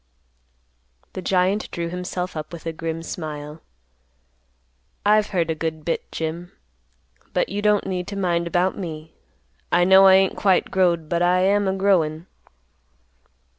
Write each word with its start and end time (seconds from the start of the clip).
The 1.13 1.21
giant 1.21 1.69
drew 1.69 1.87
himself 1.89 2.35
up 2.35 2.51
with 2.51 2.65
a 2.65 2.73
grim 2.73 3.03
smile, 3.03 3.61
"I've 5.05 5.27
heard 5.27 5.51
a 5.51 5.53
good 5.53 5.85
bit, 5.85 6.11
Jim. 6.11 6.53
But 7.33 7.49
you 7.49 7.61
don't 7.61 7.85
need 7.85 8.07
to 8.07 8.15
mind 8.17 8.47
about 8.47 8.75
me; 8.75 9.13
I 9.71 9.83
know 9.83 10.07
I 10.07 10.15
ain't 10.15 10.35
quite 10.35 10.71
growed, 10.71 11.07
but 11.07 11.21
I 11.21 11.41
am 11.41 11.67
a 11.67 11.73
growin'." 11.73 12.25